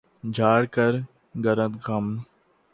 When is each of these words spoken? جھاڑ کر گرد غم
جھاڑ 0.35 0.61
کر 0.75 0.93
گرد 1.35 1.73
غم 1.85 2.05